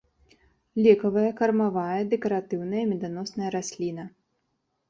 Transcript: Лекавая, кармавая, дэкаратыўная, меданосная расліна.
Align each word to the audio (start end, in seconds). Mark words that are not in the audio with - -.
Лекавая, 0.85 1.25
кармавая, 1.41 1.99
дэкаратыўная, 2.13 2.81
меданосная 2.95 3.49
расліна. 3.59 4.03